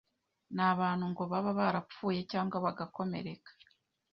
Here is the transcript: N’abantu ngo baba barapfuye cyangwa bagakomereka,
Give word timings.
N’abantu 0.55 1.05
ngo 1.11 1.23
baba 1.31 1.51
barapfuye 1.59 2.19
cyangwa 2.31 2.57
bagakomereka, 2.65 3.51